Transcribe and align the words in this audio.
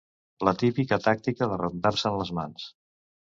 La 0.47 0.53
típica 0.61 0.97
tàctica 1.07 1.49
de 1.51 1.59
rentar-se'n 1.63 2.19
les 2.23 2.35
mans. 2.39 2.65